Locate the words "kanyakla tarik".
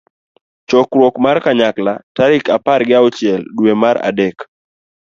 1.45-2.45